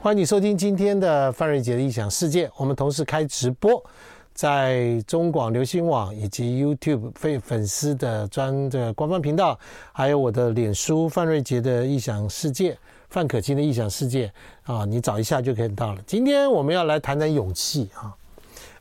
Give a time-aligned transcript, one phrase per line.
[0.00, 2.48] 欢迎你收听今天的范瑞杰的异想世界。
[2.56, 3.84] 我们同时开直播，
[4.32, 9.58] 在中广流行网以及 YouTube 非粉丝的专的官方频道，
[9.90, 14.32] 还有我的脸书范瑞杰的异想世界、范可清的异想世界
[14.62, 16.00] 啊，你找一下就可以到了。
[16.06, 18.14] 今天我们要来谈谈勇气啊。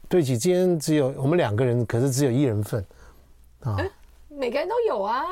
[0.07, 2.85] 对起，今天只有我们两个人，可是只有一人份
[3.61, 3.75] 啊。
[4.29, 5.25] 每个人都有啊。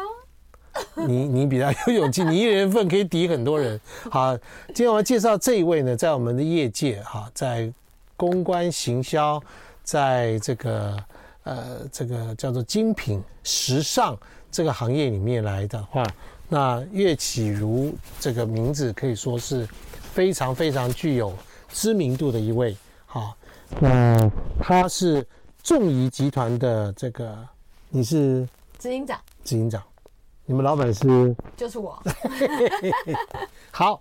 [0.95, 3.79] 你你比较有勇气，你一人份可以抵很多人。
[4.09, 4.35] 好，
[4.67, 7.71] 今天我要介绍这一位呢，在我们的业界哈，在
[8.17, 9.41] 公关行销，
[9.83, 10.97] 在这个
[11.43, 14.17] 呃这个叫做精品时尚
[14.51, 16.03] 这个行业里面来的话，
[16.47, 19.67] 那岳启如这个名字可以说是
[20.13, 21.33] 非常非常具有
[21.69, 22.75] 知名度的一位。
[23.05, 23.35] 好，
[23.79, 25.25] 那他是
[25.61, 27.37] 众仪集团的这个，
[27.89, 29.81] 你是执行长，执行长。
[30.47, 31.35] 你们老板是？
[31.57, 32.01] 就是我。
[33.71, 33.99] 好，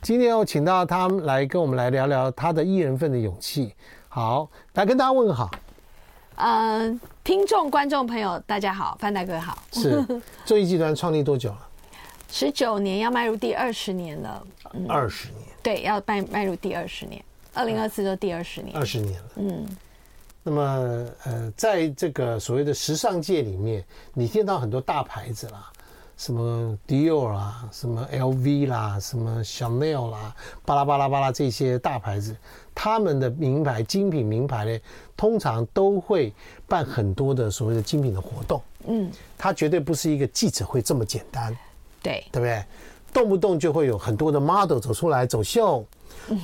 [0.00, 3.74] 今天我请到他们来跟我们来聊聊他的一人份的勇气。
[4.08, 5.50] 好，来跟大家问个好。
[6.36, 9.58] 嗯、呃，听众、观众朋友，大家好，范大哥好。
[9.70, 10.02] 是，
[10.46, 11.68] 众仪集团创立多久了？
[12.32, 14.42] 十九年，要迈入第二十年了。
[14.88, 15.42] 二、嗯、十年。
[15.62, 18.74] 对，要迈迈入第二十年，二零二四就第二十年。
[18.74, 19.28] 二十年了。
[19.36, 19.66] 嗯。
[20.48, 25.72] 那么，呃，在这个所谓的时尚界里面，你见到很多大牌子啦，
[26.16, 30.32] 什么 Dior 啦，什么 LV 啦，什么 Chanel 啦，
[30.64, 32.36] 巴拉巴拉巴拉这些大牌子，
[32.72, 34.78] 他们的名牌精品名牌呢，
[35.16, 36.32] 通常都会
[36.68, 38.62] 办很多的所谓的精品的活动。
[38.86, 41.52] 嗯，它绝对不是一个记者会这么简单。
[42.00, 42.64] 对，对不对？
[43.12, 45.84] 动不动就会有很多的 model 走出来走秀。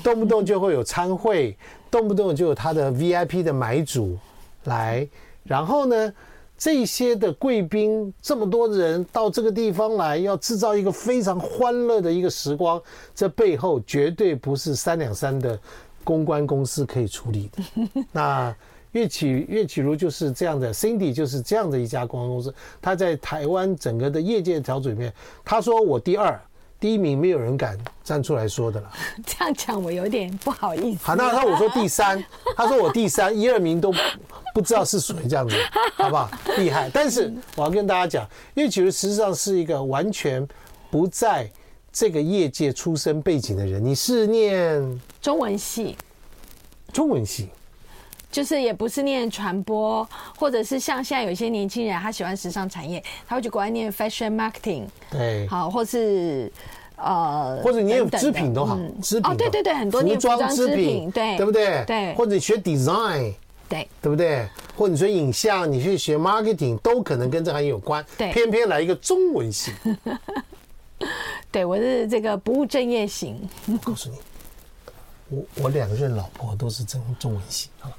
[0.03, 1.57] 动不动就会有参会，
[1.93, 4.17] 动不动就有他的 VIP 的买主
[4.65, 5.07] 来，
[5.45, 6.13] 然后呢，
[6.57, 12.81] 这些的贵宾这么多人到这个地方来，要制造一个非常欢乐的一个时光，
[13.15, 15.61] 这背后绝对不是三两三的
[16.03, 17.63] 公关公司可以处理的。
[18.11, 18.57] 那
[18.93, 25.13] 岳启岳启如就是这样的，Cindy 就是这样的一家公关公司，他在台湾整个的业界小组里面，
[25.45, 26.41] 他说我第二。
[26.83, 28.91] 第一名没有人敢站出来说的了。
[29.25, 31.05] 这样讲我有点不好意思。
[31.05, 32.23] 好，那他我说第三，
[32.57, 33.95] 他说我第三，一二名都
[34.53, 35.55] 不知道是谁，这样子，
[35.95, 36.29] 好不好？
[36.59, 36.91] 厉害。
[36.93, 40.45] 但是我要跟大家讲，因为其实实际上是一个完全
[40.91, 41.49] 不在
[41.93, 43.83] 这个业界出身背景的人。
[43.83, 45.97] 你是念中文系，
[46.93, 47.49] 中文系，
[48.33, 56.51] 就是也不是念传播，或者是像现在有一些年轻人，他喜欢时尚产业，他会去国外念 fashion marketing，对，好，或是。
[57.05, 61.85] 呃，或者你有织品都好，织品哦，对对对，很多服装织品，对，对不对？
[61.85, 63.35] 对，或者你学 design，
[63.69, 64.47] 对，对不对？
[64.77, 68.05] 或者你学影像，你去学 marketing，都可能跟这行业有关。
[68.17, 69.73] 对，偏偏来一个中文系。
[71.51, 73.37] 对，我是这个不务正业型。
[73.67, 74.17] 我告诉你，
[75.29, 77.91] 我我两任老婆都是中中文系啊。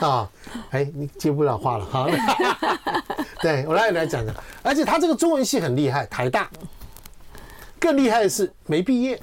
[0.00, 0.30] 啊，
[0.70, 2.08] 哎，你接不了话了，好。
[3.42, 6.48] 对，我来来讲讲，而且他这个中文系很厉害，台大。
[7.80, 9.20] 更厉害的是没毕业，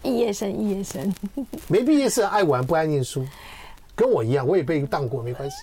[0.00, 1.14] 毕业生，毕业生，
[1.68, 3.26] 没毕业是爱玩不爱念书，
[3.94, 5.56] 跟我一样，我也被当过，没关系。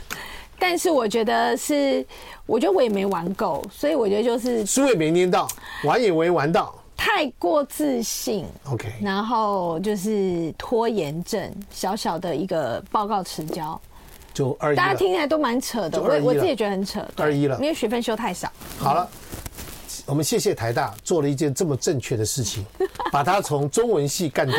[0.58, 2.04] 但是我觉得是，
[2.46, 5.46] 我觉得我也没玩够，所以我觉得就是书也没念到，
[5.84, 8.44] 玩也没玩到，太过自信。
[8.64, 13.80] OK，然后就是拖延症，小小的一个报告迟交。
[14.34, 17.06] 就二一，大家听起来都蛮扯的，我我自己也觉得很扯。
[17.16, 18.52] 二一了，因为学分修太少。
[18.78, 19.08] 好了，
[20.06, 22.64] 我们谢谢台大做了一件这么正确的事情，
[23.12, 24.58] 把他从中文系干掉，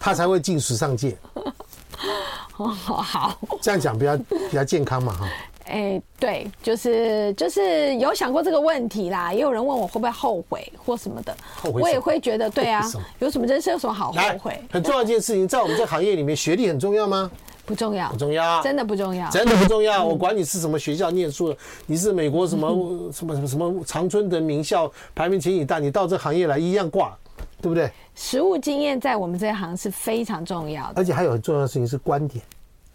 [0.00, 1.16] 他才会进时尚界。
[2.58, 5.28] 哦，好，这样讲比较比较健康嘛，哈。
[5.68, 12.82] 哎，对，就是就是有想过这个问题啦，也有人问我会不会后悔或什么的，后悔，我也会觉得，对啊，
[13.18, 14.60] 有什么人生有什么好后悔？
[14.70, 17.30] 很重要一件事情，在我们这行业里面，学历很重要吗？
[17.66, 20.02] 不重要，不重要，真的不重要，真的不重要。
[20.02, 22.70] 我管你是什么学校念书的，你是美国什么
[23.12, 27.14] 什么什么什么常春藤名校排名前几大，你到这行业来一样挂，
[27.60, 27.90] 对不对？
[28.14, 32.42] 实务经验在我们这一行是非常重要的，而且还有很重要的事情是观点。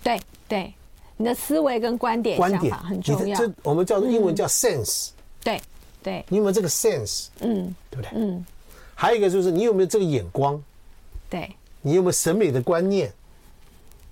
[0.01, 0.73] 对对，
[1.23, 3.37] 你的思维跟观点观点很重要。
[3.37, 5.09] 这我们叫做英文叫 sense。
[5.43, 5.61] 对
[6.03, 7.27] 对，你有没有这个 sense？
[7.39, 8.11] 嗯，对不对？
[8.15, 8.45] 嗯，
[8.93, 10.61] 还有一个就是你有没有这个眼光？
[11.29, 11.49] 对，
[11.81, 13.11] 你有没有审美的观念？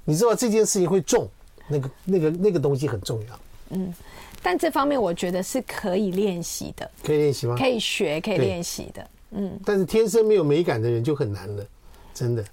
[0.05, 1.27] 你知道这件事情会重，
[1.67, 3.39] 那个、那个、那个东西很重要。
[3.69, 3.93] 嗯，
[4.41, 6.89] 但这方面我觉得是可以练习的。
[7.03, 7.55] 可以练习吗？
[7.57, 9.07] 可以学，可以练习的。
[9.31, 11.65] 嗯，但是天生没有美感的人就很难了，
[12.13, 12.43] 真的。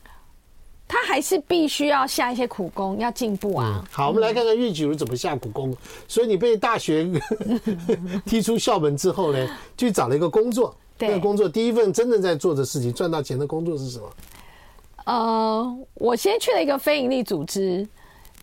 [1.09, 3.81] 他还是必须要下一些苦功，要进步啊。
[3.83, 5.75] 嗯、好，我们来看看岳启儒怎么下苦功。
[6.07, 7.09] 所以你被大学
[8.27, 10.77] 踢出校门之后呢，去找了一个工作。
[10.99, 14.11] 对那个工作第一份真正在做的事情，赚到钱的工作是什么？
[15.07, 17.89] 呃，我先去了一个非营利组织，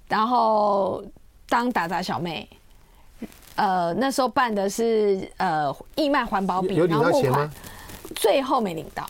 [0.08, 1.04] 然后
[1.48, 2.50] 当打杂小妹。
[3.58, 7.48] 呃，那时候办的是呃义卖环保饼，有领到钱吗？
[8.16, 9.08] 最后没领到，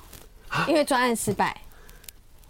[0.67, 1.55] 因为专案失败。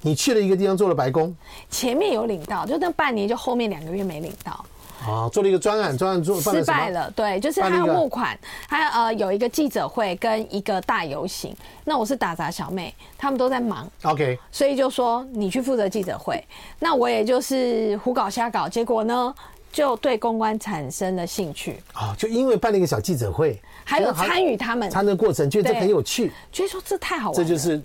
[0.02, 1.36] 你去了一个地方做了白工，
[1.70, 4.66] 前面有领到，就那半年，就后面两个月没领到。
[5.06, 7.12] 啊，做了一个专案，专案做失败了。
[7.12, 8.38] 对，就是他要募款，
[8.68, 11.56] 他呃有一个记者会跟一个大游行。
[11.84, 13.88] 那我是打杂小妹，他们都在忙。
[14.04, 16.44] OK，所以就说你去负责记者会，
[16.80, 19.36] 那我也就是胡搞瞎搞，结果呢？
[19.72, 22.16] 就对公关产生了兴趣啊！
[22.18, 27.44] 就因为办了一个小记者会，还有参与他们参的过程，觉得这很有趣，觉得说这太好玩了。
[27.44, 27.84] 这就是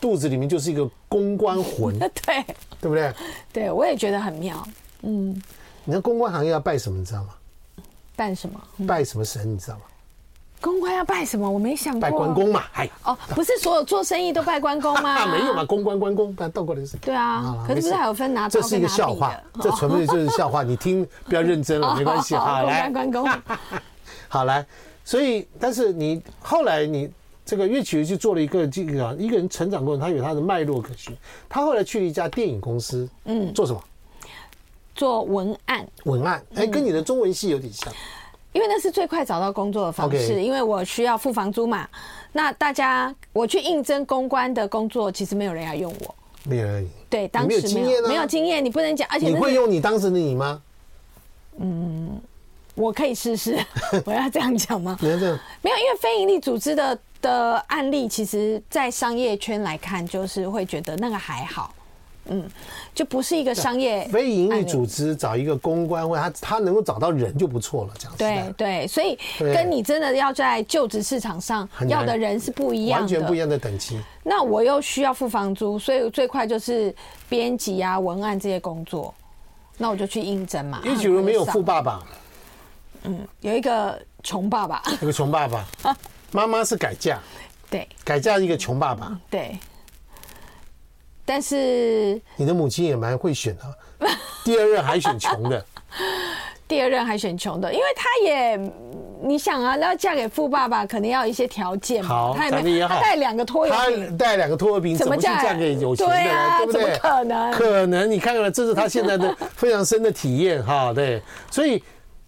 [0.00, 2.44] 肚子里面就是一个公关魂， 对
[2.80, 3.12] 对不对？
[3.52, 4.66] 对，我也觉得很妙。
[5.02, 5.40] 嗯，
[5.84, 7.28] 你看公关行业要拜什么，你知道吗？
[8.16, 8.60] 拜什么？
[8.86, 9.82] 拜什么神，你知道吗？
[10.60, 11.48] 公关要拜什么？
[11.48, 12.00] 我没想过。
[12.02, 12.90] 拜关公嘛，哎。
[13.04, 15.24] 哦，不是所有做生意都拜关公吗？
[15.32, 16.98] 没有嘛，公关关公，但倒过来是。
[16.98, 18.46] 对啊，可是不是还有分拿？
[18.46, 20.62] 这是一个笑话，这纯粹就是笑话。
[20.64, 22.34] 你听，不要认真了，没关系。
[22.34, 22.90] 啊，来。
[22.90, 23.26] 关公。
[24.28, 24.66] 好来，
[25.02, 27.10] 所以，但是你后来你
[27.44, 31.16] 这个岳启儒去做了一个这个一个人成长过程，他有他的脉络可循。
[31.48, 33.82] 他后来去了一家电影公司，嗯，做什么？
[34.94, 35.86] 做文案。
[36.04, 37.92] 文案，哎，跟你的中文系有点像。
[38.52, 41.88] 因为那是最快找到工作的方式，因为我需要付房租嘛。
[42.32, 46.14] 那大家我去应征公关的工作，其实没有人要用我，
[46.44, 46.88] 没有人。
[47.08, 49.08] 对，当时没有经验，没有经验，你不能讲。
[49.08, 50.60] 而且你会用你当时的你吗？
[51.58, 52.20] 嗯，
[52.74, 53.56] 我可以试试。
[54.04, 54.98] 我要这样讲吗？
[55.00, 55.28] 没有，没有，
[55.76, 61.74] 因为非营利组织的的案例，其实，在商业圈来看，就是会觉得那个还好。
[62.26, 62.48] 嗯，
[62.94, 68.18] 就不是一个商业非营利组织找一个公关，或他他能够找到人就不错了，这样子。
[68.18, 73.98] 对对，所以跟你真的要在就职市场上要的人是不一样的，完全不一样的等级。
[74.22, 76.94] 那我又需要付房租，所以最快就是
[77.28, 79.12] 编辑啊、文案这些工作，
[79.78, 80.80] 那我就去应征嘛。
[80.84, 82.04] 你比如没有富爸爸，
[83.04, 85.66] 嗯，有一个穷爸爸，有个穷爸爸，
[86.32, 87.18] 妈妈是改嫁，
[87.70, 89.58] 对，改嫁一个穷爸爸，对。
[91.24, 94.08] 但是你的母亲也蛮会选的，
[94.44, 95.64] 第二任还选穷的，
[96.66, 98.56] 第二任还选穷的，因为他也，
[99.22, 102.08] 你想啊，要嫁给富爸爸，肯定要一些条件嘛。
[102.08, 106.56] 好，他也他带两个拖油瓶，他带两个拖油瓶，怎么去嫁给有钱的人？
[106.58, 106.82] 对不对？
[106.82, 107.52] 怎么可能？
[107.52, 110.92] 可能，你看看，这是他现在的 非常深的体验哈。
[110.92, 111.80] 对，所以，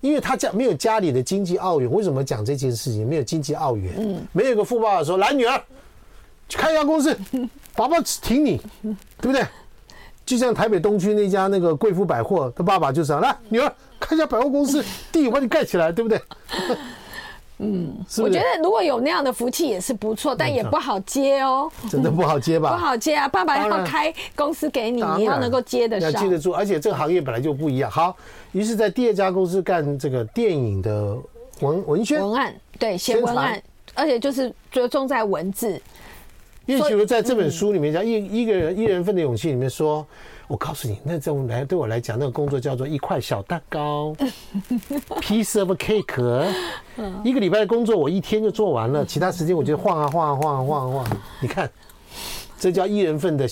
[0.03, 3.09] 因为他家没有家里的经济奥援，为什么讲这件事情？
[3.09, 5.59] 没有经济奥援，嗯，没有个富爸爸说，来女儿，
[6.49, 7.17] 去开一家公司。
[7.75, 9.43] 爸爸挺你，对不对？
[10.27, 16.21] 就像台北东区那家那个贵妇百货，他爸爸就是啊，来女儿开一家百货公司，地我帮你盖起来，对不对？
[17.59, 21.71] 嗯，我觉得如果有那样的福气也是不错，但也不好接哦。
[21.89, 22.71] 真的不好接吧？
[22.71, 23.29] 不好接啊！
[23.29, 26.53] 爸爸要开公司给你，你要能够接得上，要记得住。
[26.53, 27.89] 而且这个行业本来就不一样。
[27.89, 28.17] 好，
[28.51, 31.17] 于是在第二家公司干这个电影的
[31.61, 33.63] 文文宣文案，对，写文案，
[33.95, 35.81] 而且就是着重在文字。
[36.67, 40.05] 叶启如在这本书里面讲一一个人一人份的勇气里面说，
[40.53, 44.15] 我告诉你，那这种来对我来讲，那个工作叫做一块小蛋糕，
[45.23, 46.53] piece of cake。
[47.25, 51.17] 一个礼拜的工作我一天就做完了，其他时间我就晃啊晃啊晃啊晃啊晃。
[51.41, 51.71] 你看，
[52.61, 53.49] 这叫一人份的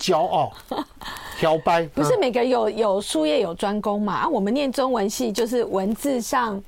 [0.00, 0.52] 骄傲，
[1.38, 1.86] 挑掰。
[1.94, 4.12] 不是每个人有有术业有专攻嘛？
[4.12, 6.60] 啊，我们念中文系就是文字上。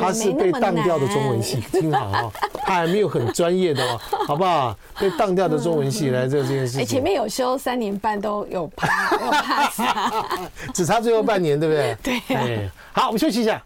[0.00, 2.32] 他是被当掉的中文系，听好啊，
[2.64, 4.76] 他还没有很专业的哦，好不好？
[4.98, 6.80] 被当掉的中文系来做这件事情。
[6.80, 9.82] 哎，前面有修三年半都有 pass，
[10.74, 11.96] 只差最后半年，对不对？
[12.02, 12.36] 对。
[12.36, 13.62] 哎，好，我们休息一下。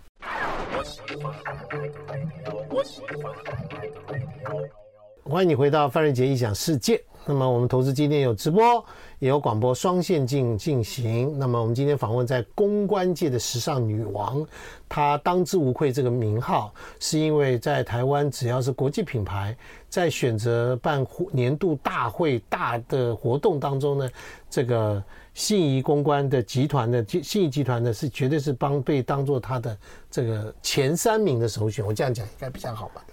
[5.30, 6.99] 欢迎你回到范瑞杰异想世界。
[7.26, 8.82] 那么我们投资今天有直播。
[9.18, 11.38] 也有广播双线进进行。
[11.38, 14.47] 那么我们今天访问在公关界的时尚女王，
[14.88, 19.54] 她当之无愧这个名号，是因为在台湾只要是国际品牌
[19.88, 24.08] 在选择办年度大会大的活动当中呢，
[24.49, 25.02] 这个
[25.35, 29.76] 信谊公关的集团的信谊集团呢是绝对是帮被当做他的
[30.11, 31.85] 这个前三名的首选。
[31.85, 33.04] 我这样讲应该比较好吧？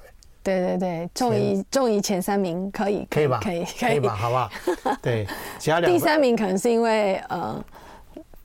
[0.46, 3.40] 对对对，中一中一前三名可以可以吧？
[3.44, 4.16] 可以可以吧？
[4.16, 4.50] 好不好？
[5.02, 7.60] 对，其他两第三名可能是因为呃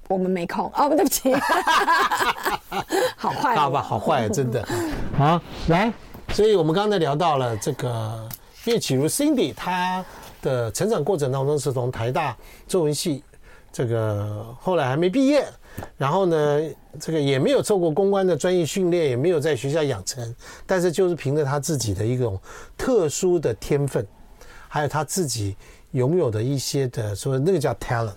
[0.08, 0.64] 我们没空。
[0.74, 1.34] 哦，对不起，
[3.16, 4.66] 好坏，好吧，好坏，真的。
[5.16, 5.38] 好
[5.68, 5.92] 来，
[6.30, 8.26] 所以我们刚才聊到了这个
[8.64, 10.02] 岳启如 Cindy，她
[10.40, 12.34] 的成长过程当中是从台大
[12.66, 13.22] 中文系
[13.70, 15.44] 这个后来还没毕业，
[15.96, 16.60] 然后呢，
[16.98, 20.34] 这个也没有受过公关的专业训练，也没有在学校养成，
[20.66, 22.38] 但是就是凭着他自己的一种
[22.76, 24.06] 特殊的天分，
[24.68, 25.56] 还有他自己
[25.92, 28.12] 拥有的一些的说那个叫 talent，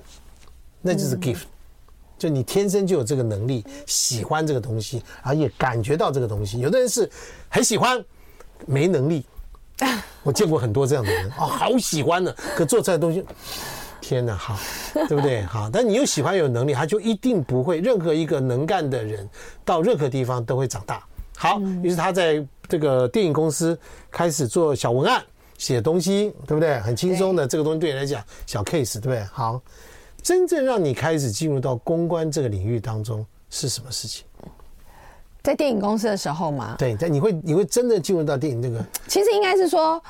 [0.81, 1.43] 那就是 gift，
[2.17, 6.59] 就你天生就有这个能力，喜欢这个东西，而也感觉到这个东西。
[6.59, 7.09] 有的人是
[7.49, 8.03] 很喜欢，
[8.65, 9.25] 没能力。
[10.23, 13.25] 我见过很多这样的人哦，好喜欢的，可做出来的东西。
[14.03, 14.57] 天呐，好，
[15.07, 15.41] 对不对？
[15.43, 17.79] 好，但你又喜欢有能力，他就一定不会。
[17.79, 19.27] 任何一个能干的人，
[19.63, 21.03] 到任何地方都会长大。
[21.37, 23.79] 好，于是他在这个电影公司
[24.11, 25.23] 开始做小文案、
[25.57, 26.77] 写东西，对不对？
[26.81, 29.23] 很轻松的，这个东西对你来讲小 case，对不对？
[29.31, 29.61] 好，
[30.21, 34.25] 真正让你开始进入到公关这个领域当中是什么事情？
[35.41, 36.75] 在电影公司的时候嘛？
[36.77, 38.83] 对，在你会你会真的进入到电影这个？
[39.07, 40.01] 其实应该是说，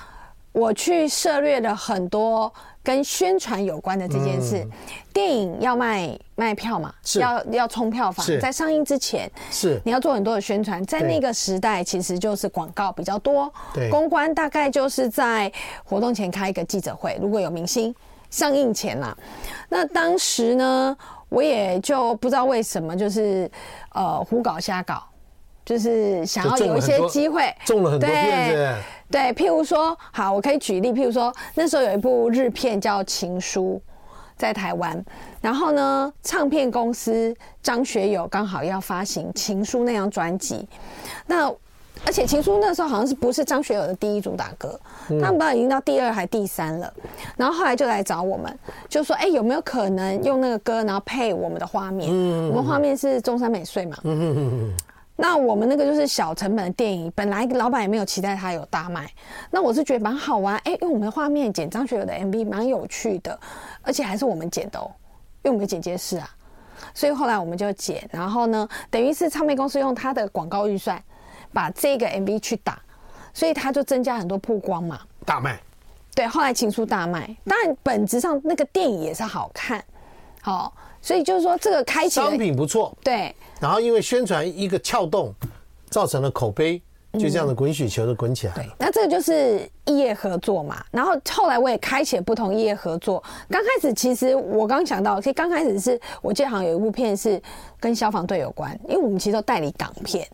[0.52, 2.52] 我去涉猎了很多。
[2.84, 4.72] 跟宣传有关的这件事，嗯、
[5.13, 9.82] 电影要卖卖票嘛，要要冲票房，在上映之前是。
[9.86, 15.50] 你要做很多的宣传，在那个时代其实就是广告比较多，对，公关大概就是在
[15.86, 17.96] 活动前开一个记者会，如果有明星
[18.30, 19.18] 上映前啦，
[19.70, 20.98] 那当时呢，
[21.30, 23.50] 我也就不知道为什么，就是
[23.94, 25.02] 呃胡搞瞎搞，
[25.63, 28.75] 就是想要有一些机会，中了很多骗子。
[29.13, 33.79] 对，譬如说，好，我可以举例，譬如说，那时候有一部日片叫《情书》，
[34.36, 35.05] 在台湾，
[35.39, 40.67] 然后呢，唱片公司张学友刚好要发行《情书》那张专辑，
[41.27, 41.48] 那
[42.03, 46.91] 而且《情书》那时候好像是不是张学友的第一主打歌，他们不知道已经到第二还第三了，
[47.38, 48.58] 然后后来就来找我们，
[48.89, 52.10] 就说，哎，有没有可能用那个歌，然后配我们的画面？
[52.50, 53.96] 我们画面是中山美穗嘛。
[55.24, 59.10] 那我们那个就是小成本的电影，本来老板也没有期待它有大卖。
[59.50, 63.39] 那我是觉得蛮好玩，哎、欸，因为我们的画面剪张学友的 MV 蛮有趣的，
[63.82, 64.92] 而且还是我们剪的哦，
[65.42, 66.30] 因为我们剪接室啊，
[66.94, 71.01] 所以后来我们就剪，然后呢，等于是唱片公司用他的广告预算
[71.53, 72.77] 把这个 MV 去打，
[73.34, 75.58] 所以他就增加很多曝光嘛，大卖。
[76.13, 79.82] 对，后来情书大卖，当然本质上那个电影也是好看，
[80.42, 80.74] 好。
[81.06, 83.36] 所以就是说，这个开启商品不错，对。
[83.63, 85.34] 然后因为宣传一个撬动，
[85.89, 86.82] 造成了口碑。
[87.20, 88.53] 就这样的滚雪球的滚起来。
[88.55, 90.84] 对，那这个就是异业合作嘛。
[90.89, 93.24] 然后后来我也开启不同异业合作。
[93.48, 97.39] 刚开始其实我刚想到，其实刚开始是我记得好像有一部片是
[97.79, 100.27] 跟消防队有关，因为我们其实都代理港片，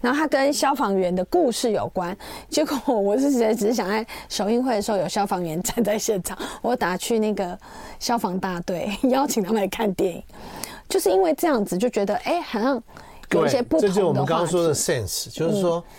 [0.00, 2.16] 然后它跟消防员的故事有关。
[2.48, 7.58] 结果我是觉得只是想在首映会的时候有消防员站在现场，我打去那个
[7.98, 10.22] 消防大队 邀请他们来看电影，
[10.92, 12.82] 就是因为这样子就觉得哎、欸，好像
[13.30, 13.88] 有一些不同的。
[13.88, 15.78] 这就是我们刚刚说的 sense，就是说。
[15.78, 15.92] 嗯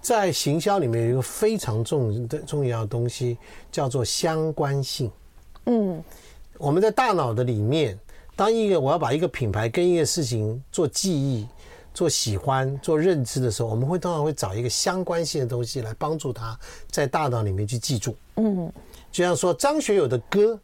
[0.00, 3.36] 在行销里面有一个非常重的重要的东西，
[3.70, 5.10] 叫做相关性。
[5.66, 6.02] 嗯，
[6.56, 7.98] 我们在大脑的里面，
[8.36, 11.46] 当一个我要把一个品牌跟一个事情做记忆、
[11.92, 16.56] 做喜欢、做认知的时候，我们会通常会找一个相关性的东西来帮助他
[16.88, 18.16] 在大脑里面去记住。
[18.36, 18.72] 嗯，
[19.10, 20.58] 就像说张学友的歌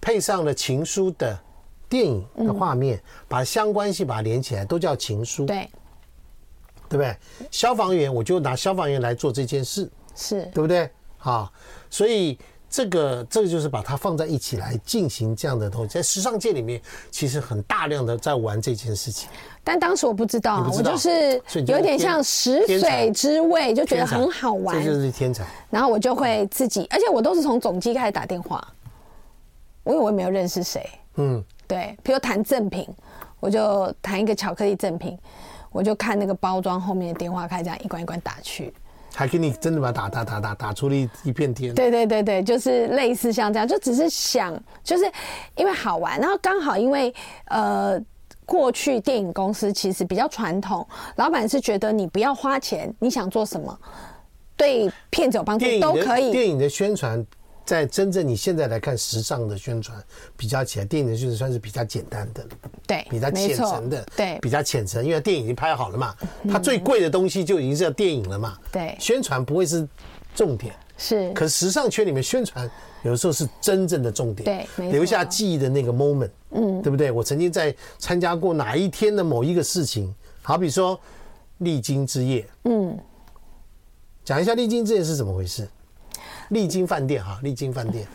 [0.00, 1.38] 配上了情书的
[1.94, 5.46] 电影的画面，把相关性把它连起来，都叫情书。
[5.46, 5.68] 对。
[6.88, 7.16] 对不对？
[7.50, 10.88] 消防员，我就拿消防员来做这件事，是对不对？
[11.16, 11.50] 好，
[11.88, 19.28] 所以这个这个就是把它放在一起来进行这样的东西，在时尚界里面，其实很大量的在玩这件事情。
[19.64, 25.44] 但当时我不知道，我就是有点像食髓知味，就觉得很好玩，这就是天才。
[25.70, 28.62] 然后我就会自己，而且我都是从总机开始打电话，
[29.82, 30.86] 我以为我也没有认识谁，
[31.16, 32.88] 嗯，对，比如谈赠品，
[33.40, 35.18] 我就谈一个巧克力赠品。
[35.72, 38.72] 我就看那个包装后面的电话，开始这样一关一关打去，
[39.12, 41.74] 还给你真的把它打打打打打出了一一片天。
[41.74, 45.10] 对对对对，就是类似像这样，就只是想，就是
[45.56, 47.12] 因为好玩，然后刚好因为
[47.46, 48.00] 呃，
[48.46, 53.76] 过去电影公司其实比较传统，老板是觉得你不要花钱，你想做什么，
[54.56, 56.30] 对片子有帮助都可以。
[56.30, 57.26] 电影的宣传。
[57.64, 60.02] 在真正你现在来看时尚的宣传
[60.36, 62.46] 比较起来，电影的就是算是比较简单的，
[62.86, 66.14] 对，比较浅层的，对，比较浅层，因为电影已经拍好了嘛，
[66.50, 69.88] 它最贵的东西就已经是电影了嘛，对，宣传不会是
[70.34, 72.70] 重点，是，可时尚圈里面宣传
[73.02, 77.10] 有的时候是真正的重点，对，留下记忆的那个 moment，嗯，对不对？
[77.10, 81.00] 我曾经在参加过哪一天的某一个事情，好比说
[81.58, 82.98] 丽晶之夜，嗯，
[84.22, 85.66] 讲一下丽晶之夜是怎么回事。
[86.48, 88.06] 丽晶饭店哈，丽晶饭店，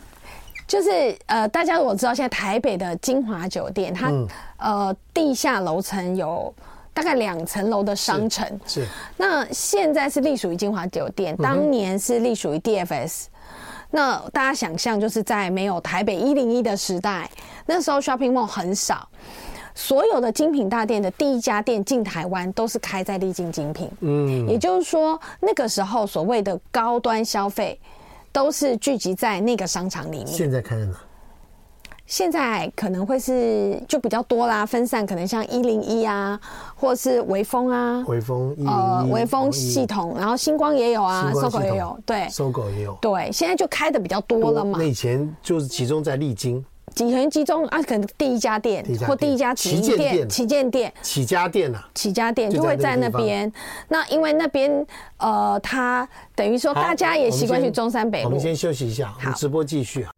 [0.66, 6.52] 就是呃，大家我知道现在台北的金华酒店，它、嗯、呃地下楼层有
[6.92, 8.86] 大概两层楼的商城，是。
[9.16, 13.30] 那现在是隶属于金华酒店，当年是隶属于 DFS、嗯。
[13.90, 17.28] 那大家想象就是在没有台北一零一的时代，
[17.66, 19.08] 那时候 shopping mall 很少。
[19.72, 23.88] 所有的精品大店的第一家店进台湾都是开在丽晶精品。
[24.00, 27.80] 嗯，也就是说，那个时候所谓的高端消费，
[28.32, 30.26] 都是聚集在那个商场里面。
[30.26, 30.94] 现在开在哪？
[32.06, 36.40] 现在可能会是就比较多啦，分散可能像一零一啊，
[36.74, 44.76] 或是微风啊，微风呃微风系统，然后星光也有啊，SOGO 也有，对，SOGO 也有，对，现在就开的比较多了嘛。
[44.80, 46.64] 那以前就是集中在丽晶。
[46.94, 53.50] 几元集中啊，可能第一家店或第一家旗舰店、旗舰店、起家店啊，起家店就会在那边。
[53.88, 54.86] 那因为那边
[55.18, 58.26] 呃，它等于说大家也习惯去中山北路。
[58.26, 60.10] 我们先休息一下，我们直播继续啊。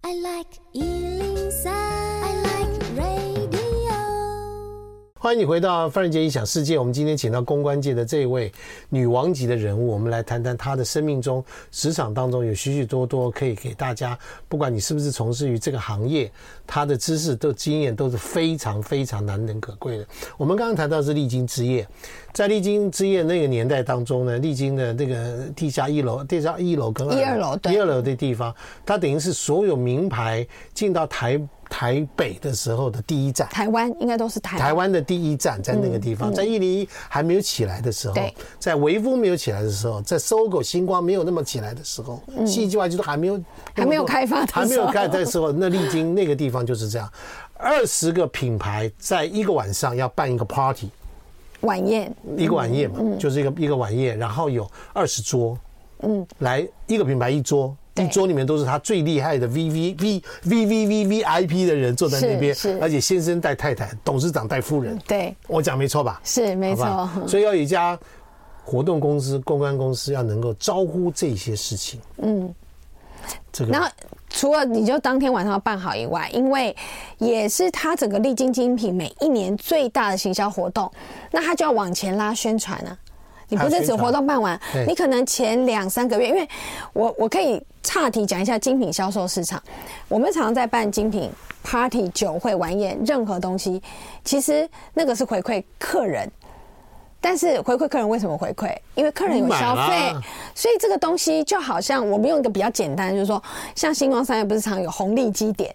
[5.23, 6.76] 欢迎你回到范仁杰异想世界。
[6.76, 8.50] 我们今天请到公关界的这一位
[8.88, 16.29] 女王级的人物，我们来谈谈她的生命中、职场当中有许许多多可以给大家，不管你是不是从事于这个行业，
[16.67, 20.05] 她的知识、都经验都是非常非常难能可贵的。
[20.37, 21.87] 我们刚刚谈到是丽晶之夜，
[22.33, 28.52] 在丽晶之夜那个年代当中呢，丽晶的那个地下一楼、地下一楼跟一二楼、一二楼的地方，
[28.85, 31.41] 它等于是所有名牌进到台。
[31.73, 38.14] 台北的时候的第一站，台湾应该都是台台湾的第一站，在那个地方，在一零一还没有起来的时候，
[38.59, 47.11] 在微风没有起来的时候，在 SOGO 星光没有那么起来的时候，戏剧外就是还没有还没有开发，还没有开的时候，那历经那个地方就是这样，
[47.55, 50.91] 二十个品牌在一个晚上要办一个 party
[51.62, 55.59] 晚宴，一个晚宴嘛，就是一个一个晚宴，然后有二十桌，
[56.00, 57.75] 嗯，来一个品牌一桌。
[57.96, 64.99] 一桌里面都是他最厉害的 V V V V V V V I P 的人坐在那边，而且先生带太太，董事长带夫人。
[65.06, 66.20] 对，我讲没错吧？
[66.25, 67.08] 是没错。
[67.26, 67.99] 所以要有一家
[68.64, 72.00] 活动公司、公关公司要能够招呼这些事情。
[72.18, 72.54] 嗯，
[73.52, 73.72] 这个。
[73.72, 73.88] 然后
[74.30, 76.75] 除了你就当天晚上要办好以外，因为
[77.18, 80.90] 也是他整个丽晶精品每一年最大的行销活动，
[81.30, 82.96] 那他就要往前拉宣传啊。
[83.49, 84.58] 你不是只活动办完，
[84.88, 86.49] 你可能前两三个月，因为
[86.94, 89.62] 我我可以岔题讲一下精品销售市场。
[90.09, 91.31] 我们常常在办精品
[91.62, 93.83] party、酒会、晚宴，任何东西，
[94.25, 96.31] 其实那个是回馈客人。
[97.25, 98.77] 但是回馈客人为什么回馈？
[98.97, 100.12] 因为客人有消费，
[100.57, 103.40] 所以这个东西就好像我们用一个比较简单，就是说，
[103.77, 105.73] 像星光三越不是常有红利基点，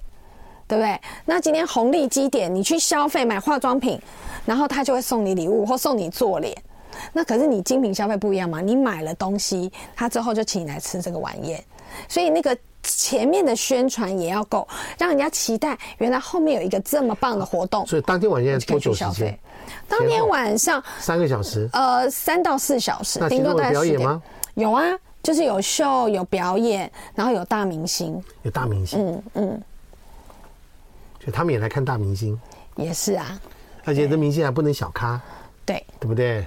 [0.68, 1.00] 对不对？
[1.24, 3.98] 那今天红利基点，你去消费买化妆品，
[4.46, 6.54] 然后他就会送你礼物或送你做脸。
[7.14, 8.60] 那可是你精品消费不一样嘛？
[8.60, 11.64] 你买了东西，他之后就请你来吃这个晚宴，
[12.08, 17.86] 所以那个前面的宣传也要够，让人家期待原来后面有一个这么棒的活动。
[17.86, 19.38] 所以当天晚上多久时间？
[19.88, 23.20] 当天晚上三个小时，呃，三到四小时。
[23.28, 24.22] 顶多有表演吗？
[24.56, 24.84] 有啊，
[25.22, 29.62] 就是有秀、有表演，然后有大明星，有大明星，嗯嗯，
[31.20, 32.40] 就他们也来看大明星，
[32.76, 33.40] 也是啊，
[33.84, 35.20] 而且这明星还不能小咖，
[35.66, 36.46] 对，对不对？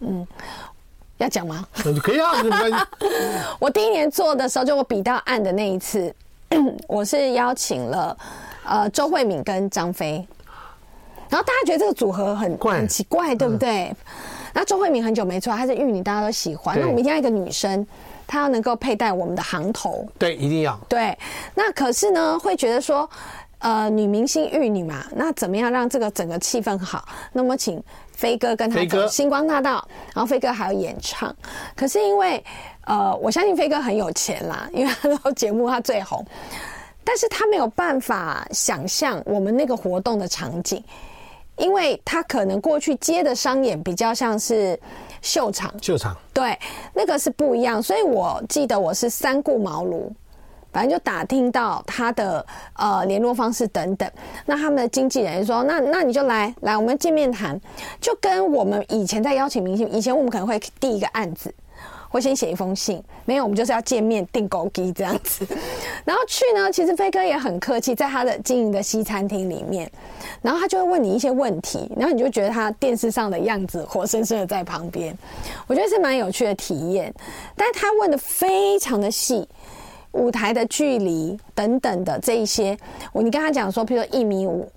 [0.00, 0.26] 嗯，
[1.22, 1.64] 要讲吗？
[2.02, 2.88] 可以啊，
[3.58, 6.14] 我第一年做的时候，就我比到案的那一次，
[6.88, 8.16] 我是邀请了
[8.64, 10.26] 呃周慧敏跟张飞，
[11.28, 13.94] 然后大家觉得这个组合很很奇怪，对不对？
[14.52, 16.78] 那周慧敏很久没出来，她是玉女，大家都喜欢。
[16.78, 17.86] 那我们一定要一个女生，
[18.26, 20.78] 她要能够佩戴我们的行头，对，一定要。
[20.88, 21.16] 对，
[21.54, 23.08] 那可是呢，会觉得说，
[23.60, 27.06] 呃，女明星玉女嘛，那怎么样让这个整个气氛好？
[27.32, 27.82] 那么请。
[28.22, 31.34] 飞哥跟他走星光大道，然后飞哥还有演唱。
[31.74, 32.42] 可是因为，
[32.86, 36.24] 呃，我相信飞哥很有钱啦， 因为他的节目他最红，
[37.02, 40.80] 但是他没有办法想象我们那个活动的场景，
[41.56, 44.78] 因为他可能过去接的商演比较像是
[45.20, 46.56] 秀场，秀场，对，
[46.94, 47.82] 那个是不一样。
[47.82, 50.08] 所以我记得我是三顾茅庐。
[50.72, 52.44] 反正就打听到他的
[52.76, 54.10] 呃联络方式等等，
[54.46, 57.60] 那他们的经纪人说，那那你就来来，我们见面谈，
[58.00, 61.54] 就跟我们以前在邀请明星，以前我们可能会递一个案子，
[62.08, 65.46] 会先写一封信，没有，我们就是要见面订勾机这样子，
[66.04, 69.90] 然后去呢，其实飞哥也很客气，在他的经营的西餐厅里面，
[70.40, 75.16] 然后他就会问你一些问题，然后你就觉得他电视上的样子活生生的在旁边，
[75.66, 77.12] 我觉得是蛮有趣的体验，
[77.56, 79.46] 但他问的非常的细。
[80.12, 82.76] 舞台的距离等等的这一些，
[83.12, 84.70] 我你跟他讲说，譬如说一米五，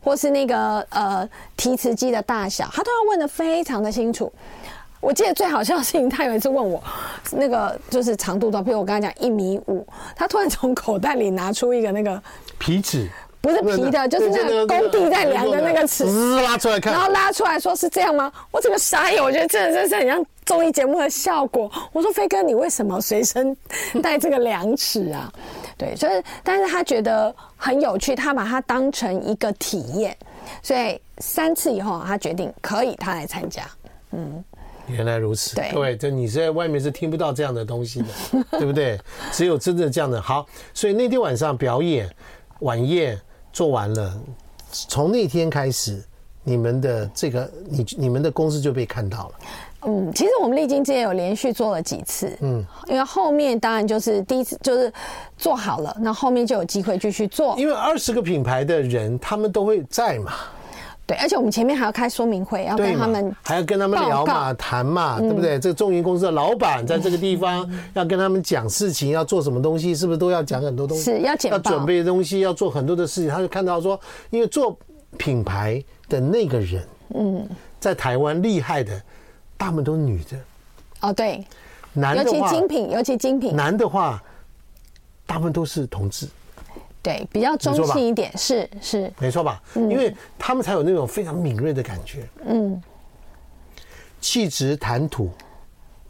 [0.00, 4.32] 或是那个呃提词机的大小，他都要问的非常的清楚。
[5.00, 6.82] 我记得最好笑的事情，他有一次问我
[7.32, 12.20] 那个就是长度的，譬如我跟他讲一米五，他突然从口袋里拿出一个那个
[12.58, 13.08] 皮尺。
[13.46, 16.04] 不是皮的，就是那个工地在量的那个尺，
[16.42, 18.32] 拉出来看，然后拉出来说是这样吗？
[18.50, 21.70] 我整个傻眼，我觉得真的真是很像综艺节目的效果。
[21.92, 23.56] 我说飞哥，你为什么随身
[24.02, 25.32] 带这个量尺啊？
[25.78, 30.16] 对，所以但是他觉得很有趣，他把它当成一个体验，
[30.62, 33.62] 所以三次以后他决定可以，他来参加。
[34.10, 34.42] 嗯，
[34.88, 35.54] 原来如此。
[35.54, 38.08] 对，各位，这你在外面是听不到这样的东西的，
[38.58, 38.98] 对不对？
[39.30, 40.20] 只有真的这样的。
[40.20, 42.10] 好，所以那天晚上表演
[42.60, 43.20] 晚宴
[43.56, 44.20] 做完了，
[44.70, 46.04] 从那天开始，
[46.44, 49.34] 你们的这个你你们的公司就被看到了。
[49.86, 54.92] 嗯，其实我们历经之前有连续做了几次，嗯，因为后面当然就是第一次就是
[55.38, 57.58] 做好了，那后面就有机会继续做。
[57.58, 60.34] 因为二十个品牌的人，他们都会在嘛，
[61.06, 65.58] 对，而且我们前面还要开说明会，要跟他们还要跟他们聊嘛、谈嘛，对不对？
[65.58, 71.04] 这个中银公司的老板在这个地方要跟他们讲事情，要做什么东西，是不是都要讲很多东西？
[71.04, 73.30] 是要要准备的东西，要做很多的事情。
[73.30, 73.98] 他就看到说，
[74.30, 74.76] 因为做
[75.16, 79.00] 品牌的那个人，嗯，在台湾厉害的。
[79.58, 80.36] 大部分都是女的，
[81.00, 81.42] 哦，对，
[81.94, 84.22] 男的话，尤其精品，尤其精品，男的话，
[85.24, 86.28] 大部分都是同志，
[87.06, 89.62] 对，比较中性一点，是是，没错吧？
[89.76, 92.82] 因为他们才有那种非常敏锐的感觉，嗯，
[94.20, 95.30] 气质谈吐，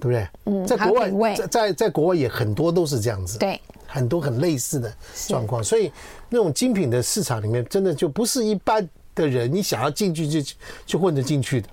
[0.01, 0.27] 对不对？
[0.47, 4.91] 嗯，在国外，在在在国外也很多都是这样子，对，很多很类似的
[5.29, 5.93] 状况，所以
[6.31, 10.55] 那种精品的市场里面，真的就不是一般的人，你想要进去就
[10.87, 11.69] 就混得进去的。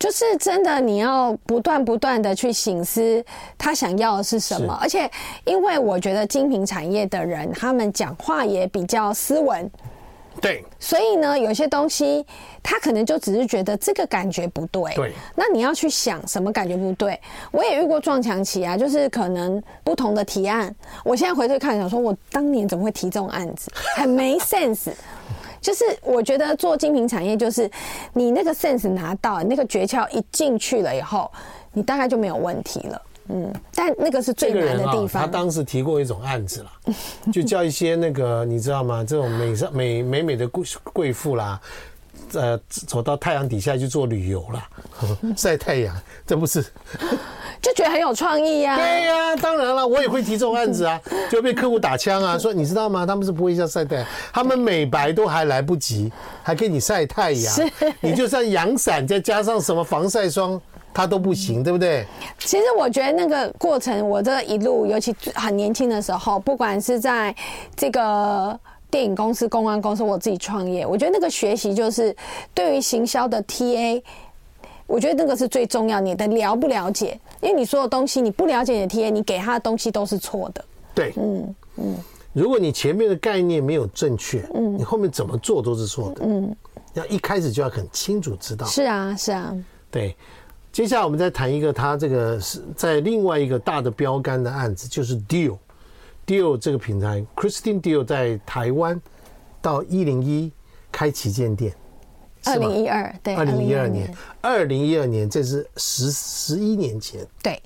[0.00, 3.22] 就是真的，你要不断不断的去醒思
[3.58, 5.08] 他想要的是什么，而且
[5.44, 9.70] 因为我觉得精品产业的人，他们讲话也比较斯文，
[10.40, 12.24] 对，所以呢，有些东西
[12.62, 17.20] 他可能就只是觉得这个感觉不对，对，那你要去想什么感觉不对？
[17.50, 24.92] 我也遇过撞墙期啊，就是可能不同的提案，我现在回头看，想说我当年怎么会提这种案子，很没 sense。
[25.60, 27.70] 就是我觉得做精品产业，就是
[28.12, 31.30] 你那个 sense 拿到，那个诀窍一进去了以后，
[31.72, 33.02] 你大概就没有问题了。
[33.32, 35.22] 嗯，但那个是最难的地方。
[35.22, 36.72] 他当时提过一种案子了，
[37.32, 39.04] 就叫一些那个你知道吗？
[39.06, 41.60] 这种美上美美美的贵贵妇啦，
[42.32, 44.68] 呃，走到太阳底下去做旅游啦，
[45.36, 45.96] 晒太阳，
[46.26, 46.64] 这不是。
[47.60, 48.76] 就觉得很有创意呀、啊。
[48.76, 53.04] 对呀、啊，当然了，我也会提这种案子啊， 就被客户打枪啊，说你知道吗？
[53.04, 56.10] 他们是不会像晒太阳，他们美白都还来不及，
[56.42, 57.54] 还给你晒太阳，
[58.00, 60.60] 你就算阳伞再加上什么防晒霜，
[60.94, 62.06] 它都不行，对不对？
[62.38, 67.34] 其实我觉得那个过程，我这一路，尤其很年轻的时候，不管是在
[67.76, 68.58] 这个
[68.90, 72.16] 电影公司、公关公司，我自己创业，我觉得那个学习就是
[72.54, 74.02] 对于行销的 TA。
[74.86, 77.16] 我觉得那个是最重要，你的了不了解？
[77.40, 80.64] 因为你所有东西你不了解你的 TA，你给他的东西都是错的。
[80.94, 81.96] 对，嗯嗯。
[82.32, 86.24] 如果你前面的概念没有正确，嗯，你后面怎么做都是错的。
[86.24, 86.54] 嗯，
[86.94, 88.66] 要一开始就要很清楚知道。
[88.66, 89.56] 是啊，是啊。
[89.90, 90.16] 对，
[90.70, 95.56] 接下来我们再谈一个，他这个是在另外一个大的标杆的案子，就是 Deal。
[96.26, 99.00] Deal 这个品牌，Christine Deal 在台湾
[99.60, 100.52] 到一零一
[100.92, 101.74] 开旗舰店。
[102.44, 107.60] 二零一二，对，二零一二年，二零一二年，这是十十一年前，对，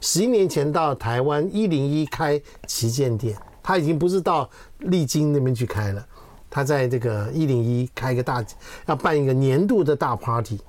[0.00, 6.06] 十一年前到台湾一零一开旗舰店，他已经不是到丽晶那边去开了，
[6.48, 8.44] 他在这个一零一开一个大，
[8.86, 10.60] 要办一个年度的大 party，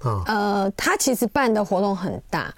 [0.00, 2.52] 啊，呃，他其实办的活动很大，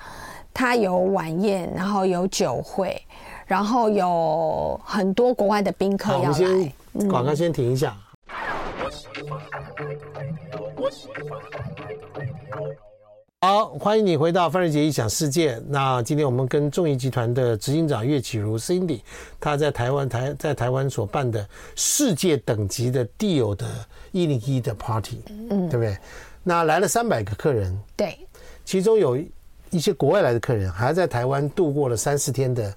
[0.55, 3.01] 他有晚宴，然后有酒会，
[3.47, 6.29] 然后有很多国外的宾客要来。
[6.29, 7.97] 我们先广告先停一下。
[13.41, 15.61] 好，欢迎你回到范瑞杰异想世界。
[15.69, 19.01] 那今天我们跟众谊集团的执行长岳启如 Cindy，
[19.39, 21.47] 他在台湾台在台湾所办的
[21.77, 23.67] 世界等级的 Dior 的
[24.13, 25.97] 一零一的 Party，嗯，对不对？
[26.43, 28.19] 那来了三百个客人，对，
[28.65, 29.17] 其中有
[29.71, 32.75] 一些国外来的客人，还在台湾度过了三四天的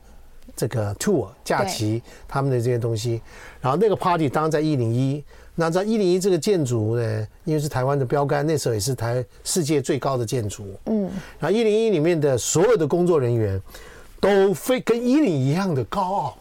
[0.55, 3.21] 这个 tour 假期，他们的这些东西。
[3.61, 5.23] 然后那个 Party 当然在一零一。
[5.61, 10.65] 那在一零一这个建筑呢，因为是台湾的标杆，那时候也是台世界最高的建筑。
[10.87, 13.61] 嗯，然后一零一里面的所有的工作人员
[14.19, 16.37] 都非跟一零一样的高傲，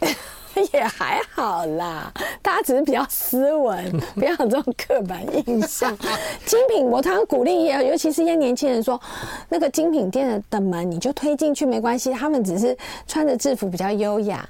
[0.74, 5.96] 也还好啦，大家只是比较斯文， 不要有这种刻板印象。
[6.44, 9.00] 精品，我常常鼓励也，尤其是一些年轻人说，
[9.48, 14.46] 那个精品店的的门你就推进去没关系，他们只是穿着制服比较优雅。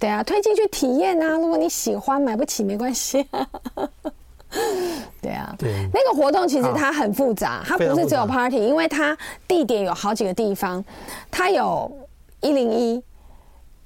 [0.00, 1.36] 对啊，推进去体验啊！
[1.36, 3.24] 如果你喜欢，买不起没关系。
[5.20, 10.82] 对啊，对，那个活动其实它很复杂，它不是只有 party，因为它地点有好几个地方，
[11.30, 11.92] 它有
[12.40, 13.02] 一零一，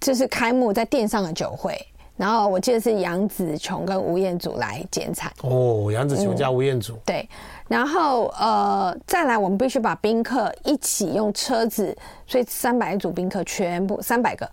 [0.00, 1.76] 就是开幕在店上的酒会，
[2.16, 5.32] 然后我记得是杨紫琼跟吴彦祖来剪彩。
[5.42, 6.94] 哦，杨紫琼加吴彦祖。
[6.94, 7.00] 嗯。
[7.04, 7.28] 对，
[7.66, 14.48] 然后呃，再来我们必须把宾客一起用车子，所以三百组宾客全部三百个。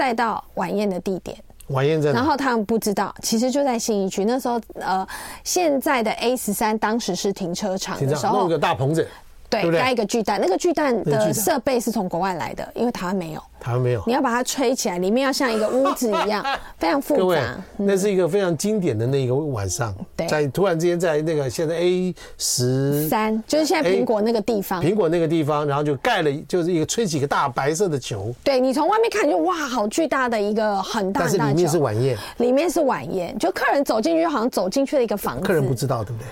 [0.00, 1.36] 载到晚宴的地点。
[1.66, 2.14] 晚宴在哪？
[2.14, 4.24] 然后他们不知道，其实就在信义区。
[4.24, 5.06] 那时候，呃，
[5.44, 9.06] 现在的 A 十三当时是停车场的时候，弄个大棚子。
[9.50, 13.42] 对，盖一个巨蛋，那个巨蛋的设备是从国外来的，因为台湾没有。
[13.58, 14.02] 台湾没有。
[14.06, 16.42] 你要把它吹起来，里面要像一个屋子一样，
[16.78, 17.20] 非常复杂。
[17.20, 17.38] 各位，
[17.76, 19.94] 那是一个非常经典的那个晚上。
[20.16, 20.26] 对。
[20.28, 24.82] 在突然之间，在那个现在 A 十三，就是现在苹果那个地方。
[24.82, 28.32] 苹果那个地方，然后就盖了，就是一个吹起一个大白色的球。
[28.42, 31.20] 对，你从外面看就哇，好巨大的一个很大。
[31.20, 32.16] 但是里面是晚宴。
[32.38, 35.46] 里面是晚宴，就客人走进去，好像走进去了一个房子。
[35.46, 36.26] 客人不知道，对不对？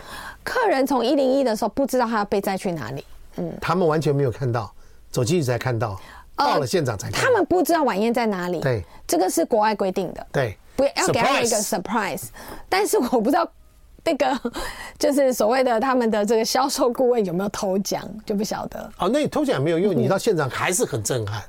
[0.49, 3.05] 客人从一零一的时候不知道他要被载去哪里。
[3.37, 4.73] 嗯，他们完全没有看到，
[5.11, 6.01] 走进去才看到，
[6.35, 7.29] 到了现场才看到。
[7.29, 8.59] 他们不知道晚宴在哪里。
[8.61, 10.27] 对，这个是国外规定的。
[10.33, 12.29] 对，不要给他们一个 surprise。
[12.69, 13.47] 但是我不知道
[14.03, 14.41] 那个
[14.99, 18.91] 就是所谓的他们的这个销售顾问有没有偷奖，就不晓得。
[18.99, 21.43] 哦，那你偷奖没有用，你到现场还是很震撼。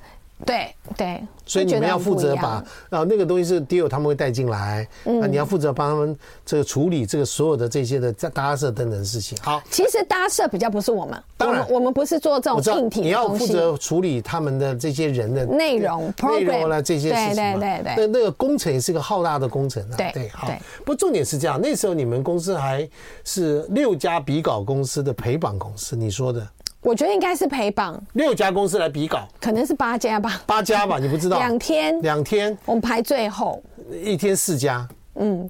[0.46, 9.38] 对对，所以你们要负责把啊那个东西是 deal 他们会带进来，那你要负责帮他们这个处理这个所有的这些的搭设等等的事情。
[9.42, 17.36] 好，其实搭设比较不是我们，当然我们不是做这种硬体，你要负责处理他们的这些人的内容、内容了这些事情。
[17.36, 19.96] 对对对对，那那个工程也是个浩大的工程啊。
[19.98, 20.48] 对对，好。
[20.80, 22.88] 不过重点是这样，那时候你们公司还
[23.26, 26.48] 是六家比稿公司的陪绑公司，你说的。
[26.82, 30.42] 我觉得应该是陪榜六家公司来比稿，可能是八家吧。
[30.46, 31.38] 八家吧，你不知道？
[31.38, 33.62] 两天，两天，我们排最后，
[34.04, 35.50] 一天四家，嗯，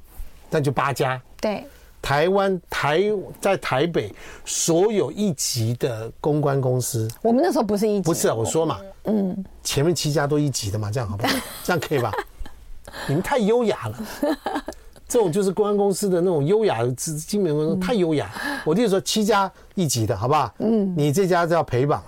[0.49, 1.21] 那就八家。
[1.39, 1.63] 对，
[2.01, 3.03] 台湾台
[3.39, 4.13] 在台北
[4.43, 11.33] 所有一级的公关公司，我们那时候不是一级，不是啊，我说嘛，嗯，前面七家都一级的嘛，这样好不好？
[11.63, 12.11] 这样可以吧？
[13.07, 13.99] 你们太优雅了。
[15.09, 18.29] 这种就是公安公司的那种优雅的精美公司，太优雅。
[18.63, 20.53] 我就是说七家一级的，好不好？
[20.59, 22.01] 嗯，你这家叫陪榜。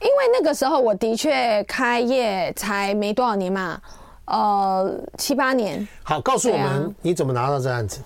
[0.00, 3.80] 因为那个时候我的确开业才没多少年嘛，
[4.24, 5.86] 呃，七八年。
[6.02, 8.04] 好，告诉我们你怎么拿到这案子的？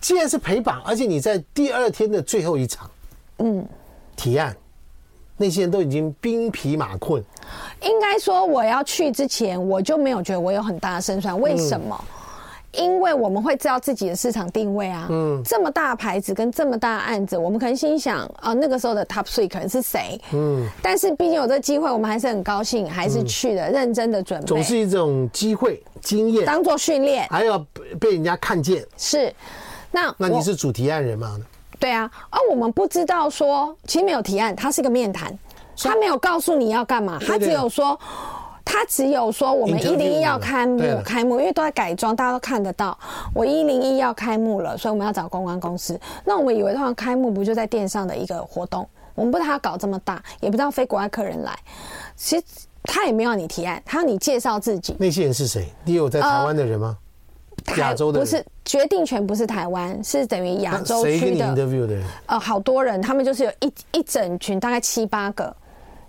[0.00, 2.90] 既然是陪榜，而且你在第二天的最后一场，
[3.38, 3.64] 嗯，
[4.16, 4.54] 提案，
[5.36, 7.22] 那些人都已经兵疲马困。
[7.82, 11.40] 应该说我要去之前，我就没有觉得我有很大的胜算。
[11.40, 12.04] 为什么？
[12.72, 27.58] 因为我们会知道自己的市场定位啊，嗯，这么大牌子跟这么大的案子，我们可能心想啊，那个时候的 top three 可能是谁，嗯，但是毕竟有这个机会，我们还是很高兴，还是去的，认真的准备，总是一种机会经验，当做训练，还要
[27.98, 29.34] 被人家看见，是，
[29.90, 31.36] 那那你是主提案人吗？
[31.80, 35.36] 对啊，而我们不知道说，其实没有提案，它是一个面谈，
[35.76, 37.98] 他没有告诉你要干嘛，他只有说。
[38.72, 42.96] 他只有说我们一零一要开幕，开幕，因为都在改装，大家都看得到。
[43.34, 45.98] 我一零一要开幕了，所以我们要找公关公司。
[46.24, 48.88] 那我们以为他们开幕不就在店上的一个活动？
[49.16, 51.58] 我们不知道他要搞这么大，也不知道非国外客人来。
[52.14, 52.44] 其实
[52.84, 54.94] 他也没有你提案，他要你介绍自己。
[55.00, 55.66] 那些人是谁？
[55.84, 56.96] 你有在台湾的人吗？
[57.76, 58.20] 亚洲的？
[58.20, 61.18] 不是，决定权不是台湾，是等于亚洲区的。
[61.18, 62.04] 谁 interview 的人？
[62.26, 65.52] 呃，好多人，他们就是有一一整群，大概七八个。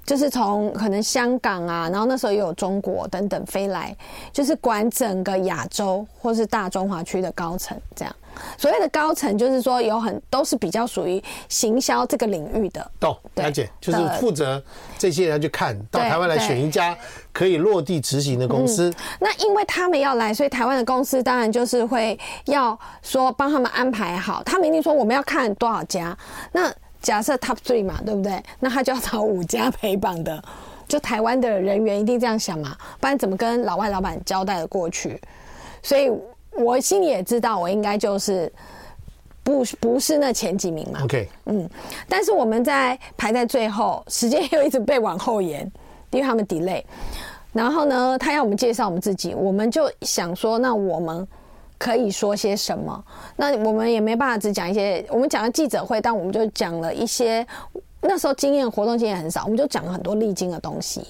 [0.06, 3.96] 就是从可能香港啊，然后那时候也有中国等等飞来，
[4.34, 8.16] 就是管整个亚洲或是大中华区的高层这样。
[8.58, 12.92] 所谓的高层，就是说有很都是比较属于行销这个领域的。
[13.00, 14.62] 懂，了解，就是负责
[14.98, 16.98] 这些人去看到台湾来选一家
[17.34, 18.90] 可以落地执行的公司。
[18.90, 24.42] 嗯，那因为他们要来，所以台湾的公司当然就是会要说帮他们安排好。
[24.44, 26.18] 他们一定说我们要看多少家，
[26.54, 26.74] 那。
[27.02, 28.42] 假设 top three 嘛，对不对？
[28.60, 30.44] 那他就要找五家陪绑的，
[30.88, 35.20] 就台湾的人员一定这样想嘛，不然怎么跟老外老板交代的过去？
[35.82, 36.12] 所以
[36.56, 38.52] 我心里也知道，我应该就是
[39.44, 41.00] 不不是那前几名嘛。
[41.04, 41.68] OK，嗯，
[42.08, 45.62] 但是我们在排在最后，时间又一直被往后延，
[46.12, 46.84] 因为他们 delay。
[47.52, 51.28] 然后呢，他要我们介绍我们自己，我们就想说，那我们。
[51.82, 53.04] 可以说些什么？
[53.36, 55.04] 那我们也没办法只讲一些。
[55.10, 57.44] 我们讲了记者会，但我们就讲了一些
[58.02, 61.04] 那时候经验活动经验很少，我们就讲了很多历经的东西。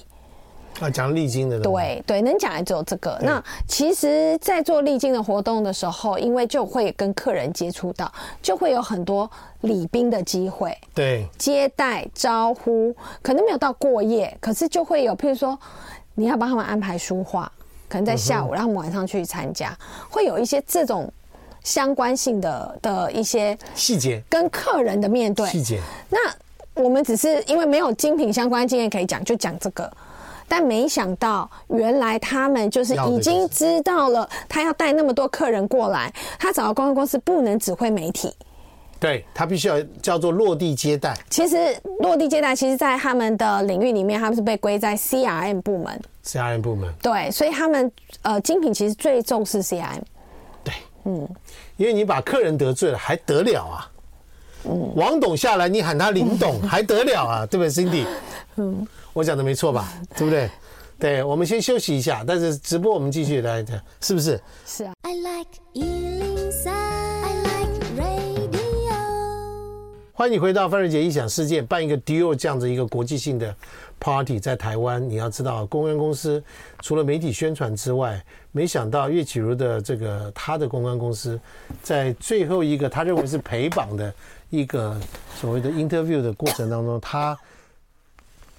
[0.80, 1.60] 啊，讲历经的。
[1.60, 3.18] 对对，能讲的只有这个。
[3.20, 9.30] 那其实，在做历经的活动的时候，因为就会跟客人接触到，就会有很多
[9.60, 10.74] 礼宾的机会。
[10.94, 15.58] 对，接待招呼可能没有到过夜，可是就会有，譬如说
[16.14, 17.52] 你要帮他们安排书画。
[17.92, 19.76] 可能在下午，然后我们晚上去参加，
[20.08, 21.12] 会有一些这种
[21.62, 25.46] 相关性的的一些细节，跟客人的面对。
[25.50, 25.78] 细节。
[26.08, 26.18] 那
[26.82, 29.92] 我们只是因为没有精品相关经验可以讲，就讲这个。
[30.48, 38.34] 但没想到，原来他们就是已经知道了，他要带那么多客人过来，他找到公关公司不能只会媒体，
[39.02, 41.12] 对，他必须要叫做落地接待。
[41.28, 41.56] 其实
[41.98, 46.00] 落地接待，其实，在他们的领域里面，他们是被归在 CRM 部门。
[46.24, 46.88] CRM 部门。
[47.02, 47.90] 对，所以他们
[48.22, 50.02] 呃，精品其实最重视 CRM。
[50.62, 51.28] 对，嗯，
[51.76, 53.90] 因为你把客人得罪了，还得了啊？
[54.66, 57.46] 嗯，王董下来，你喊他林董，还得了啊？
[57.50, 58.06] 对不对，Cindy？
[58.54, 59.92] 嗯，我讲的没错吧？
[60.16, 60.48] 对不对？
[60.96, 64.40] 对，我们先休息一下，但是直播我们继续来讲，是不是？
[64.64, 64.92] 是啊。
[65.02, 65.50] I like
[70.14, 73.56] 欢迎你回到范瑞杰异想世界，办一个 Dior 这样子一个国际性的
[73.98, 75.08] party 在台湾。
[75.08, 76.42] 你要知道，公关公司
[76.82, 81.40] 除了媒体宣传之外，没想到叶启如的这个他的公关公司，
[81.82, 84.12] 在最后一个他认为是陪绑的
[84.50, 85.00] 一个
[85.34, 87.36] 所谓的 interview 的过程当中，他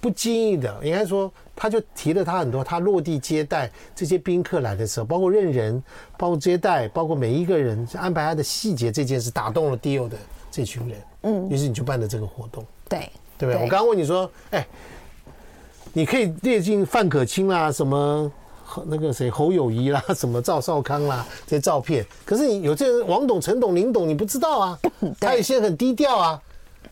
[0.00, 1.32] 不经意的，应该说。
[1.56, 5.80] 他就提了他很多，他落地接待这些宾客来的时候，包括认人，
[6.18, 10.18] 包括接待，包括每一个人安排他的细节，这件事打动了 Dior 的
[10.54, 11.02] 这群人。
[11.22, 12.64] 嗯，于是你就办了这个活动。
[12.88, 13.56] 对，对不对？
[13.56, 14.64] 我刚刚问你说，哎，
[15.92, 18.30] 你可以列进范可清啦，什么
[18.86, 24.78] 那个谁侯友谊啦， 什么赵少康啦这些照片，可是你有这人王董、陈董、林董，你不知道啊？
[25.18, 26.42] 他有些很低调啊。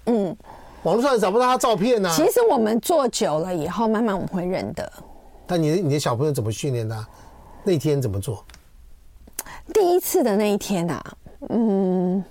[0.07, 0.37] 嗯。
[0.83, 2.17] 网络上也找不到他照片呢、啊。
[2.17, 4.93] 其实我们做久了以后，慢慢我们会认得。
[5.47, 7.07] 但你的你的小朋友怎么训练的？
[7.63, 8.45] 那天怎么做？
[9.73, 11.17] 第一次的那一天啊，
[11.51, 12.25] 嗯，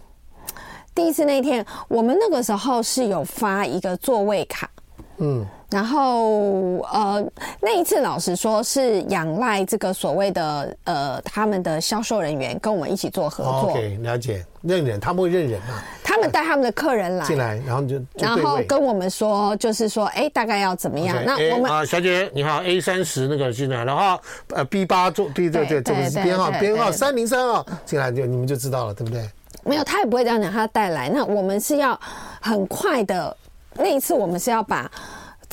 [0.94, 4.70] 第一次那一天，我们那个时候是有发一个座位卡，
[5.18, 5.46] 嗯。
[5.72, 7.26] 然后呃，
[7.62, 13.72] 那一次老实说是仰赖这个所谓的呃他们的销售人员跟我们一起做合作。
[13.72, 15.82] OK，了解，认人，他们会认人嘛。
[16.04, 29.26] 他们带他们的客人来进来，然后就，就然后跟我们说，就是说，哎，大概要怎么样？Okay, 那我们啊，小姐你好，A 三十那个进来，然后呃 B 八座，B 对对，这个是编号编号三零三号进来就你们就知道了，对不对？
[29.64, 31.10] 没有，他也不会这样讲，他带来。
[31.10, 32.00] 那我们是要
[32.42, 33.36] 很快的，
[33.76, 34.90] 那一次我们是要把。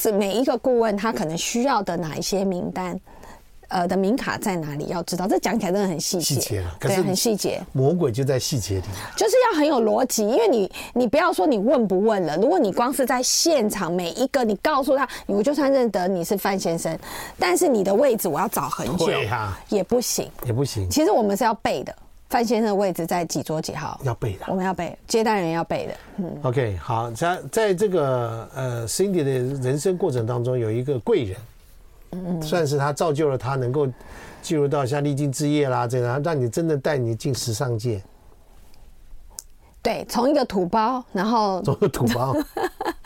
[0.00, 2.96] 这每一个顾问他可能需要的哪一些名单，
[3.66, 4.86] 呃的名卡在哪里？
[4.86, 7.60] 要知道，这讲起来真的很细节，细节了，对，很细节。
[7.72, 8.82] 魔鬼就在细节里，
[9.16, 10.22] 就是要很有逻辑。
[10.22, 16.96] 因为你，你不要说你问不问了，如果你光是在现场每一个，你告诉他，我就算认得你是范先生，
[17.36, 19.10] 但是你的位置我要找很久，
[19.68, 20.88] 也不行，也不行。
[20.88, 21.92] 其实我们是要背的。
[22.28, 23.98] 范先生的位置在几桌几号？
[24.04, 25.94] 要背的，我们要背，接待人要背的。
[26.18, 29.30] 嗯，OK，好，在在这个呃 Cindy 的
[29.62, 31.36] 人生过程当中，有一个贵人，
[32.12, 33.88] 嗯，算是他造就了他能够
[34.42, 38.02] 进入到像丽晶之夜啦这样，让你真的带你进时尚界。
[39.80, 42.36] 对，从一个土包，然后 从个土包，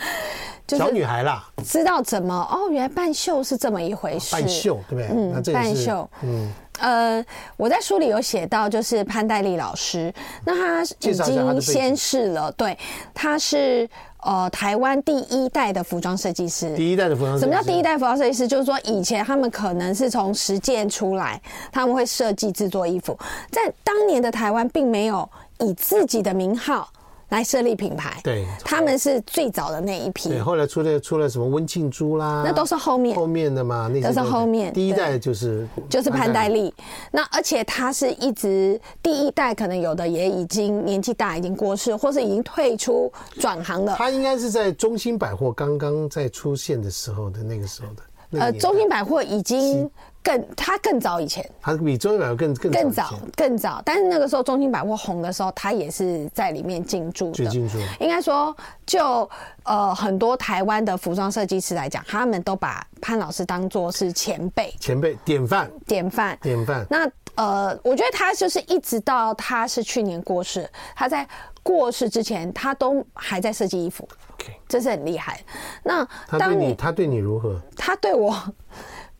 [0.67, 5.07] 小女孩啦，知道怎么哦，原来半袖是这么一回事，半袖对不对？
[5.17, 6.51] 嗯，那这办秀，嗯。
[6.79, 7.25] 呃，
[7.57, 10.13] 我在书里有写到，就是潘黛丽老师，
[10.45, 12.77] 那他已经先逝了，对，
[13.13, 13.89] 他是
[14.21, 16.75] 呃台湾第一代的服装设计师。
[16.75, 18.49] 第一代的服装设计师，什么叫第一代服装设计师？
[18.49, 23.17] 就是说以前他们可能是从实践出来，他们会设计制作衣服，
[23.51, 26.89] 在当年的台湾并没有以自己的名号。
[27.33, 30.29] 来设立品牌，对，他们是最早的那一批。
[30.29, 34.71] 对，后来出了出了什么温庆珠啦，那都是后面后面的嘛，那都是后面。
[34.71, 36.73] 第一代就是就是潘黛丽，
[37.11, 43.95] 那而且他是一直第一代，可能有的也已经年纪大，已经过世，或是已经退出转行了。
[43.97, 48.03] 他应该是在中兴百货刚刚在出现的时候的那个时候的。
[48.41, 49.91] 呃，中兴百货已经。
[50.23, 57.47] 更他更早以前，他比中兴百货更更更早更早，但是那个时候中兴百货红的时候，他也是在里面进驻的。
[57.47, 57.79] 进驻。
[57.99, 58.57] 应该说，
[58.87, 59.29] 就
[59.65, 66.87] 呃很多台湾的服装设计师来讲，他们都把潘老师当做是前辈，前辈典范，典范，典范。
[66.89, 71.27] 那呃，我觉得他就是一直到他是去年过世，他在
[71.63, 74.07] 过世之前，他都还在设计衣服。
[74.35, 75.41] OK，这是很厉害。
[75.83, 77.61] 那他对你，他对你如何？
[77.77, 78.37] 他对我。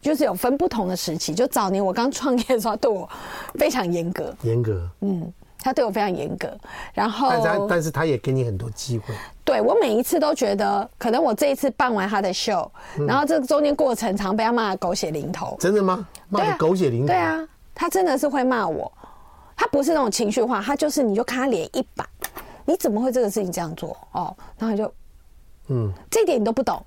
[0.03, 3.09] 就是有分不同的时期，就早年我刚创业的时候，对我
[3.55, 4.35] 非常严格。
[4.43, 6.53] 严格，嗯，他对我非常严格。
[6.93, 9.15] 然后，但是，但是他也给你很多机会。
[9.45, 15.57] 对，我每一次都觉得，可能我这一次办完他的秀，嗯、然后这个中间过程常被他骂的狗血淋头。
[15.61, 16.07] 真的吗？
[16.29, 17.07] 骂的狗血淋头？
[17.07, 18.91] 对啊，他真的是会骂我。
[19.57, 22.05] 他不是那种情绪化，他就是你就看他脸一板，
[22.65, 23.97] 你怎么会这个事情这样做？
[24.11, 24.93] 哦，然后就，
[25.69, 26.85] 嗯，这一点你都不懂。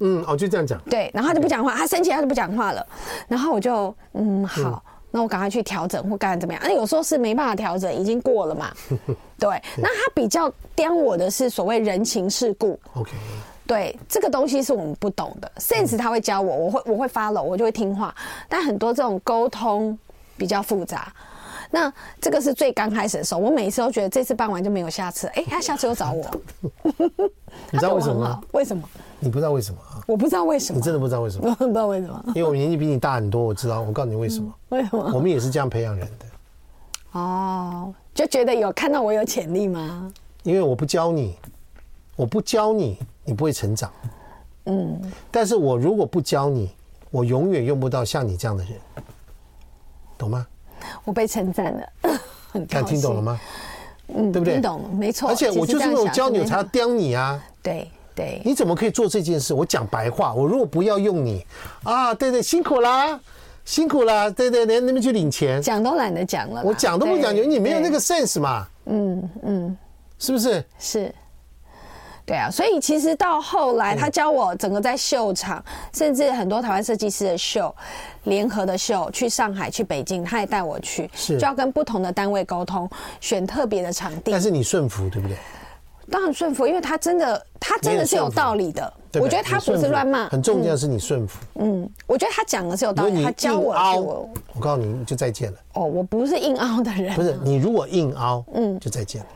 [0.00, 0.80] 嗯，哦，就这样讲。
[0.90, 2.86] 对，然后他就不讲话，他生气他就不讲话了。
[3.28, 6.62] 然后我就，嗯，好，那我赶快去调整或干怎么样？
[6.64, 8.72] 那有时候是没办法调整，已经过了嘛。
[9.38, 12.78] 对，那他比较刁我的是所谓人情世故。
[12.94, 13.12] OK。
[13.66, 18.14] 对，这个东西是我们不懂的，sense 他会教我，我会我会 follow，我就会听话。
[18.48, 19.98] 但很多这种沟通
[20.36, 21.12] 比较复杂。
[21.76, 25.26] 那这个是最刚开始的时候，我每一次都觉得这次办完就没有下次。
[25.34, 26.24] 哎，他下次又找我，
[27.70, 28.40] 你知道为什么吗？
[28.52, 28.82] 为什么？
[29.20, 30.00] 你不知道为什么啊？
[30.06, 31.50] 我不知道为什么，你真的不知道为什么？
[31.52, 33.82] 我不知道为什么，因为我年纪比你大很多，我知道。
[33.82, 34.50] 我告诉你为什么？
[34.70, 35.12] 为什么？
[35.12, 36.26] 我们也是这样培养人的。
[37.12, 40.10] 哦，就觉得有看到我有潜力吗？
[40.44, 41.36] 因为我不教你，
[42.16, 43.92] 我不教你，你不会成长。
[44.64, 44.98] 嗯，
[45.30, 46.70] 但是我如果不教你，
[47.10, 48.72] 我永远用不到像你这样的人，
[50.16, 50.46] 懂吗？
[51.04, 51.88] 我被称赞了，
[52.52, 52.86] 很高兴。
[52.86, 53.40] 听懂了吗？
[54.14, 54.54] 嗯，对不对？
[54.54, 55.28] 听懂，没错。
[55.28, 57.42] 而且我就是那种教你，我才要刁你啊。
[57.62, 58.40] 对对。
[58.44, 59.52] 你怎么可以做这件事？
[59.52, 61.44] 我讲白话，我如果不要用你
[61.82, 63.18] 啊，对对，辛苦啦，
[63.64, 66.62] 辛苦啦，对对，连那边去领钱，讲都懒得讲了。
[66.64, 68.66] 我讲都不讲，你没有那个 sense 嘛？
[68.86, 69.76] 嗯嗯，
[70.18, 70.64] 是不是？
[70.78, 71.14] 是。
[72.26, 75.64] 对啊，所以其实到后来，他教我整个在秀场，
[75.94, 77.72] 甚至很多台湾设计师的秀，
[78.24, 84.32] 联合的秀，去上海、去北京，他也带我去，是就要跟不同的单位沟通，选特别的场地。
[84.32, 85.36] 但是你顺服，对不对？
[86.10, 88.92] 当然顺服，因为他真的，他真的是有道理的。
[89.20, 91.38] 我觉得他不是乱骂，很重要的是你顺服。
[91.54, 93.72] 嗯，我觉得他讲的是有道理，他教我。
[93.72, 95.58] 我我告诉你，就再见了。
[95.74, 97.14] 哦，我不是硬凹的人。
[97.14, 99.26] 不是，你如果硬凹，嗯，就再见了。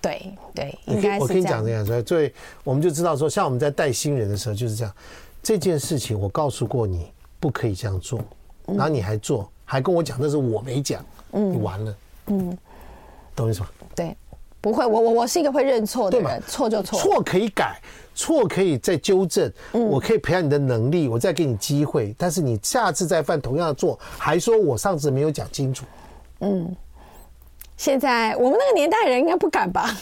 [0.00, 1.20] 对对，应该是。
[1.22, 2.32] 我跟你讲这样说，所以
[2.64, 4.94] 我们就知道说，像我们在带新人的时候就是这样。
[5.42, 8.20] 这件事情我告诉过你不可以这样做，
[8.66, 11.96] 然后你还做，还跟我讲那是我没讲，你完了，
[12.26, 12.58] 嗯，
[13.34, 13.68] 懂我意思吗？
[13.94, 14.14] 对，
[14.60, 17.80] 不会，我我我是一个会认错的人，错就错，错可以改，
[18.14, 25.86] 错可以再纠正，我可以培养你的能力，我再给你机会，但是你下次再犯同样的错，还说我上次没有讲清楚，
[26.40, 26.76] 嗯。
[27.80, 29.96] 现在我们那个年代人应该不敢吧？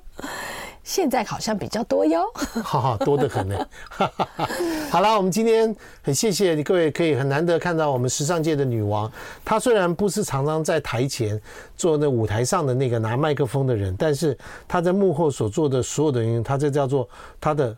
[0.82, 2.24] 现在好像比较多哟，
[2.64, 3.68] 哈哈，多得很呢。
[4.90, 9.12] 好了，我们今天很谢谢你各位，可以很难得看到我们时尚界的女王。
[9.44, 11.38] 她虽然不是常常在台前
[11.76, 14.36] 做那舞台上的那个拿麦克风的人，但是
[14.66, 17.06] 她在幕后所做的所有的原因，她这叫做
[17.38, 17.76] 她的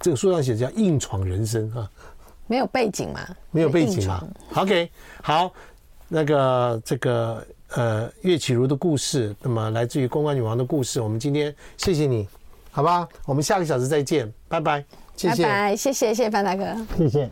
[0.00, 1.88] 这个书上写的叫硬闯人生啊。
[2.48, 3.20] 没有背景嘛？
[3.52, 4.26] 没有背景嘛
[4.56, 4.90] ？OK，
[5.22, 5.52] 好，
[6.08, 7.46] 那个这个。
[7.74, 11.00] 呃，岳绮如的故事，那么来自于公关女王的故事。
[11.00, 12.28] 我们今天谢谢你，
[12.70, 13.08] 好吧？
[13.26, 14.84] 我们下个小时再见，拜拜，
[15.16, 17.30] 谢谢，拜拜，谢谢谢谢范大哥，谢谢。